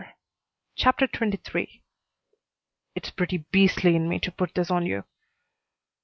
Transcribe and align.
CHAPTER 0.77 1.07
XXIII 1.15 1.83
"It's 2.95 3.11
pretty 3.11 3.37
beastly 3.51 3.95
in 3.95 4.09
me 4.09 4.17
to 4.21 4.31
put 4.31 4.55
this 4.55 4.71
on 4.71 4.83
you." 4.87 5.03